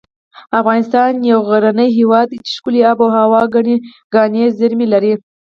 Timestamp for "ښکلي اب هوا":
2.55-3.39